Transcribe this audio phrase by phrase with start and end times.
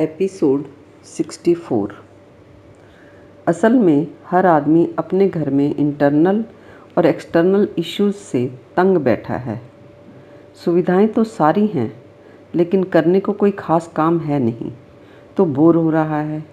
[0.00, 0.64] Episode
[1.04, 1.92] 64
[3.46, 6.44] असल में हर आदमी अपने घर में इंटरनल
[6.98, 9.60] और एक्सटर्नल इश्यूज़ से तंग बैठा है।
[10.64, 12.04] सुविधाएँ तो सारी हैं,
[12.54, 14.72] लेकिन करने को कोई ख़ास काम है नहीं।
[15.36, 16.44] तो बोर हो रहा है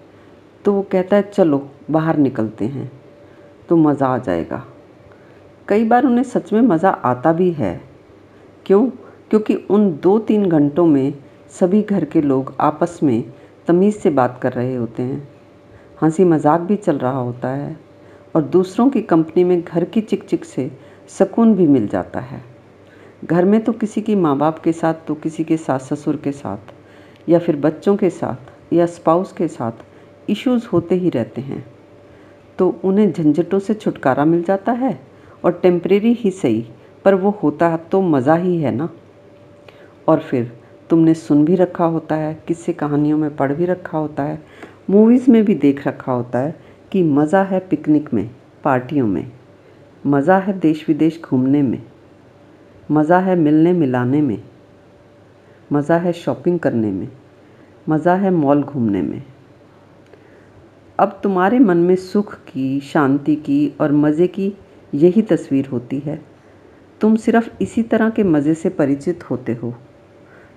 [0.64, 2.92] तो वो कहता है, चलो, बाहर निकलते हैं।
[3.68, 4.64] तो मज़ा आ जाएगा।
[5.68, 7.80] कई बार उन्हें सच में मज़ा आता भी है।
[8.66, 8.90] क्यों?
[9.30, 11.23] क्योंकि उन दो तीन घंटों में
[11.54, 13.22] सभी घर के लोग आपस में
[13.68, 15.28] तमीज़ से बात कर रहे होते हैं।
[16.02, 17.76] हँसी मज़ाक भी चल रहा होता है
[18.36, 20.70] और दूसरों की कंपनी में घर की चिक चिक से
[21.08, 22.40] सुकून भी मिल जाता है।
[23.24, 26.32] घर में तो किसी की माँ बाप के साथ तो किसी के सास ससुर के
[26.32, 26.72] साथ
[27.28, 29.84] या फिर बच्चों के साथ या स्पाउस के साथ
[30.30, 31.64] इश्यूज़ होते ही रहते हैं।
[32.58, 34.98] तो उन्हें झंझटों से छुटकारा मिल जाता है
[35.44, 36.66] और टेम्परेरी ही सही,
[37.04, 38.88] पर वो होता तो मज़ा ही है ना?
[40.08, 40.52] और फिर
[40.90, 44.42] तुमने सुन भी रखा होता है, किस्से कहानियों में पढ़ भी रखा होता है
[44.90, 46.54] मूवीज़ में भी देख रखा होता है
[46.92, 48.30] कि मज़ा है पिकनिक में,
[48.64, 49.30] पार्टियों में,
[50.06, 51.82] मज़ा है देश विदेश घूमने में,
[52.90, 54.42] मज़ा है मिलने मिलाने में,
[55.70, 57.08] मज़ा है शॉपिंग करने में,
[57.88, 59.22] मज़ा है मॉल घूमने में।
[60.98, 64.52] अब तुम्हारे मन में सुख की, शांति की और मज़े की
[64.94, 66.20] यही तस्वीर होती है।
[67.00, 69.74] तुम सिर्फ़ इसी तरह के मज़े से परिचित होते हो।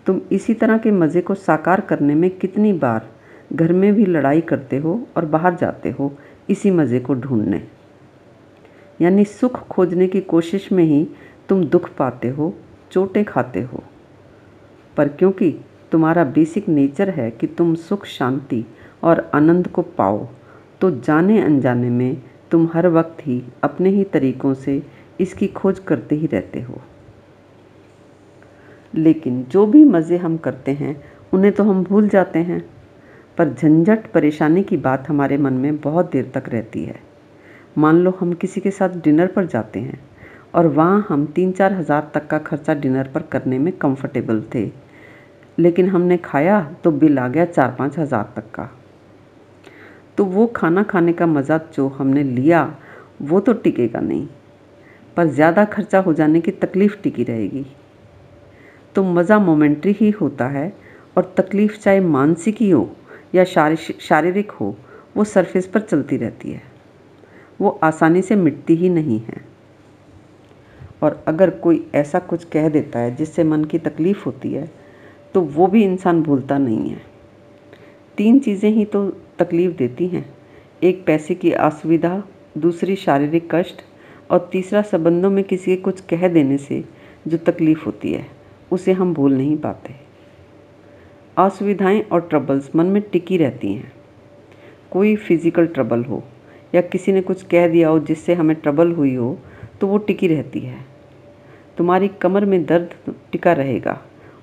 [0.07, 3.07] तुम इसी तरह के मज़े को साकार करने में कितनी बार
[3.53, 6.11] घर में भी लड़ाई करते हो और बाहर जाते हो
[6.49, 7.61] इसी मज़े को ढूँढने।
[9.01, 11.07] यानी सुख खोजने की कोशिश में ही
[11.49, 12.53] तुम दुख पाते हो,
[12.91, 13.83] चोटें खाते हो।
[14.97, 15.51] पर क्योंकि
[15.91, 18.65] तुम्हारा बेसिक नेचर है कि तुम सुख, शांति
[19.03, 20.27] और आनंद को पाओ
[20.81, 24.81] तो जाने अनजाने में तुम हर वक्त ही अपने ही तरीक़ों से
[25.19, 26.81] इसकी खोज करते ही रहते हो।
[28.97, 30.95] लेकिन जो भी मज़े हम करते हैं,
[31.33, 32.61] उन्हें तो हम भूल जाते हैं।
[33.37, 36.99] पर झंझट, परेशानी की बात हमारे मन में बहुत देर तक रहती है।
[37.77, 39.99] मान लो हम किसी के साथ डिनर पर जाते हैं,
[40.55, 44.69] और वहाँ हम तीन चार हज़ार तक का खर्चा डिनर पर करने में कंफर्टेबल थे,
[45.57, 48.69] लेकिन हमने खाया तो बिल आ गया चार पाँच हज़ार तक का।
[50.17, 52.75] तो वो खाना खाने का मज़ा जो हमने लिया,
[53.21, 54.27] वो तो टिकेगा नहीं,
[55.17, 57.65] पर ज़्यादा खर्चा हो जाने की तकलीफ़ टिकी रहेगी।
[58.95, 60.71] तो मज़ा मोमेंट्री ही होता है
[61.17, 62.89] और तकलीफ़ चाहे मानसिक ही हो
[63.35, 64.75] या शारीरिक हो,
[65.17, 66.61] वो सरफेस पर चलती रहती है।
[67.61, 69.45] वो आसानी से मिटती ही नहीं है।
[71.03, 74.69] और अगर कोई ऐसा कुछ कह देता है जिससे मन की तकलीफ़ होती है
[75.33, 77.01] तो वो भी इंसान भूलता नहीं है।
[78.17, 79.05] तीन चीज़ें ही तो
[79.39, 80.25] तकलीफ़ देती हैं।
[80.83, 82.23] एक पैसे की असुविधा,
[82.57, 83.81] दूसरी शारीरिक कष्ट
[84.31, 86.83] और तीसरा संबंधों में किसी के कुछ कह देने से
[87.27, 88.25] जो तकलीफ़ होती है।
[88.71, 89.95] उसे हम भूल नहीं पाते।
[91.37, 93.91] असुविधाएँ और ट्रबल्स मन में टिकी रहती हैं।
[94.91, 96.23] कोई फ़िज़िकल ट्रबल हो
[96.75, 99.37] या किसी ने कुछ कह दिया हो जिससे हमें ट्रबल हुई हो
[99.81, 100.85] तो वो टिकी रहती है।
[101.77, 102.93] तुम्हारी कमर में दर्द
[103.31, 103.99] टिका रहेगा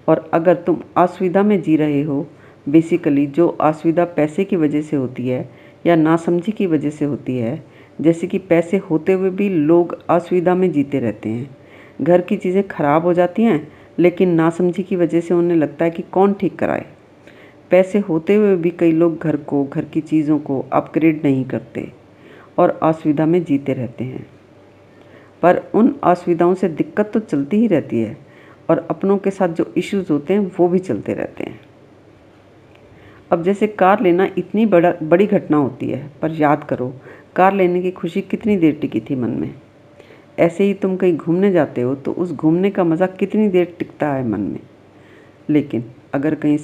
[0.09, 2.27] और अगर तुम असुविधा में जी रहे हो
[2.67, 5.49] बेसिकली जो असुविधा पैसे की वजह से होती है
[5.87, 7.63] या नासमझी की वजह से होती है,
[8.01, 11.57] जैसे कि पैसे होते हुए भी लोग असुविधा में जीते रहते हैं।
[12.01, 13.67] घर की चीज़ें खराब हो जाती हैं
[13.99, 16.87] लेकिन नासमझी की वजह से उन्हें लगता है कि कौन ठीक कराए।
[17.71, 21.93] पैसे होते हुए भी कई लोग घर को, घर की चीज़ों को अपग्रेड नहीं करते
[22.59, 24.27] और असुविधा में जीते रहते हैं।
[25.43, 28.17] पर उन असुविधाओं से दिक्कत तो चलती ही रहती है
[28.71, 31.61] और अपनों के साथ जो इश्यूज़ होते हैं, वो भी चलते रहते हैं।
[33.33, 36.95] अब जैसे कार लेना इतनी बड़ा, बड़ी घटना होती है, पर याद करो,
[37.37, 39.55] कार लेने की खुशी कितनी देर टिकी थी मन में?
[40.39, 44.13] ऐसे ही तुम कहीं घूमने जाते हो तो उस घूमने का मज़ा कितनी देर टिकता
[44.13, 44.61] है मन में?
[45.51, 45.85] लेकिन
[46.15, 46.59] अगर कहीं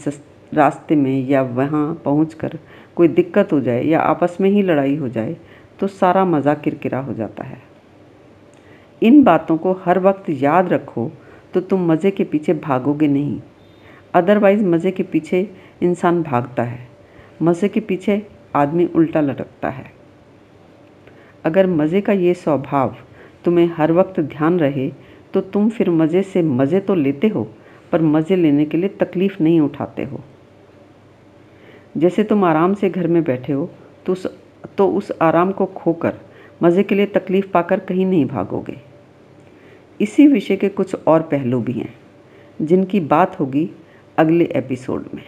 [0.53, 2.59] रास्ते में या वहाँ पहुँच कर
[2.97, 5.37] कोई दिक्कत हो जाए या आपस में ही लड़ाई हो जाए
[5.81, 7.59] तो सारा मज़ा किरकिरा हो जाता है।
[9.03, 11.11] इन बातों को हर वक्त याद रखो
[11.55, 13.41] तो तुम मज़े के पीछे भागोगे नहीं।
[14.15, 15.49] अदरवाइज़ मज़े के पीछे
[15.83, 16.89] इंसान भागता है।
[17.43, 18.23] मज़े के पीछे
[18.57, 19.91] आदमी उल्टा लटकता है।
[21.45, 22.97] अगर मज़े का ये स्वभाव
[23.45, 24.89] तुम्हें हर वक्त ध्यान रहे
[25.35, 27.43] तो तुम फिर मज़े से मज़े तो लेते हो,
[27.93, 30.21] पर मज़े लेने के लिए तकलीफ़ नहीं उठाते हो।
[31.97, 33.71] जैसे तुम आराम से घर में बैठे हो
[34.07, 34.27] तो उस
[34.79, 36.15] तो उस आराम को खोकर
[36.63, 38.77] मज़े के लिए तकलीफ़ पाकर कहीं नहीं भागोगे।
[40.01, 41.95] इसी विषय के कुछ और पहलू भी हैं,
[42.61, 43.69] जिनकी बात होगी
[44.19, 45.23] अगले एपिसोड में।